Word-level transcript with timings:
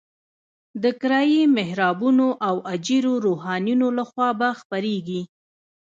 د 0.83 0.85
کرایي 1.01 1.41
محرابونو 1.57 2.27
او 2.47 2.55
اجیرو 2.73 3.13
روحانیونو 3.27 3.87
لخوا 3.99 4.29
به 4.39 4.49
خپرېږي. 4.59 5.21